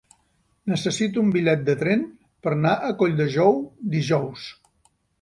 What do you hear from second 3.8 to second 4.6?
dijous.